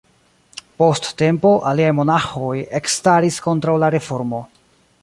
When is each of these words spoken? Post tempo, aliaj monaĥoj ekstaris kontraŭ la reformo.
Post 0.81 1.09
tempo, 1.21 1.51
aliaj 1.73 1.91
monaĥoj 1.99 2.55
ekstaris 2.81 3.39
kontraŭ 3.49 3.79
la 3.87 3.93
reformo. 3.99 4.43